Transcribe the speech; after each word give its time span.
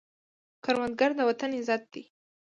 کروندګر 0.63 1.11
د 1.15 1.19
وطن 1.29 1.49
عزت 1.57 1.83
دی 1.93 2.03